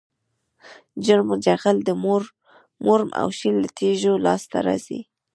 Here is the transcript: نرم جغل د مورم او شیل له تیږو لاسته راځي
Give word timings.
نرم 1.05 1.29
جغل 1.45 1.77
د 1.87 1.89
مورم 2.85 3.09
او 3.19 3.27
شیل 3.37 3.55
له 3.63 3.69
تیږو 3.77 4.13
لاسته 4.25 4.57
راځي 4.67 4.99